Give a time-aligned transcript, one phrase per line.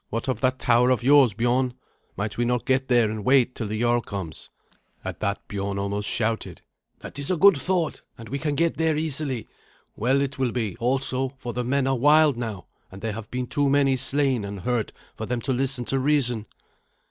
[0.09, 1.75] What of that tower of yours, Biorn?
[2.17, 4.49] Might we not get there and wait till the jarl comes?"
[5.05, 6.63] At that Biorn almost shouted.
[7.01, 9.47] "That is a good thought, and we can get there easily.
[9.95, 13.45] Well it will be, also, for the men are wild now, and there have been
[13.45, 16.47] too many slain and hurt for them to listen to reason."